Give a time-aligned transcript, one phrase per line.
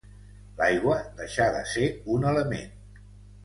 [0.61, 1.85] L'aigua deixà de ser
[2.17, 3.01] un element.